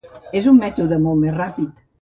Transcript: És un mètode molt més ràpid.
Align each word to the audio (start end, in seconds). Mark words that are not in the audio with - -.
És 0.39 0.47
un 0.53 0.57
mètode 0.63 0.99
molt 1.05 1.23
més 1.27 1.39
ràpid. 1.39 1.89